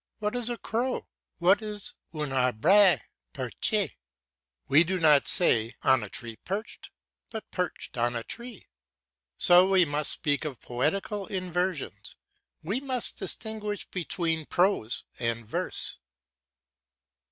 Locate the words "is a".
0.35-0.57